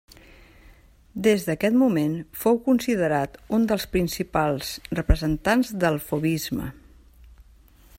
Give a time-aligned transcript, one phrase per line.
[1.27, 2.15] Des d'aquest moment
[2.45, 6.71] fou considerat un dels principals representants del fauvisme.